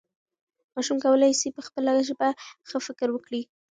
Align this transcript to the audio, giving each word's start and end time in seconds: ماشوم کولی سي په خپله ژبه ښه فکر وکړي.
ماشوم 0.75 0.97
کولی 1.05 1.33
سي 1.39 1.47
په 1.55 1.61
خپله 1.67 1.91
ژبه 2.07 2.29
ښه 2.69 2.77
فکر 2.87 3.07
وکړي. 3.11 3.41